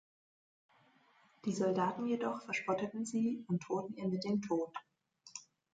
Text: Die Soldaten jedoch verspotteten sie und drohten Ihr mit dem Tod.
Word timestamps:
Die 1.45 1.51
Soldaten 1.53 2.07
jedoch 2.07 2.41
verspotteten 2.41 3.05
sie 3.05 3.43
und 3.47 3.63
drohten 3.69 3.93
Ihr 3.97 4.07
mit 4.07 4.23
dem 4.23 4.41
Tod. 4.41 4.75